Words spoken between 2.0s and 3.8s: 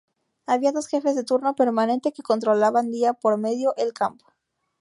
que controlaban día por medio